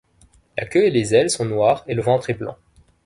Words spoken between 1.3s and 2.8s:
noires et le ventre est blanc.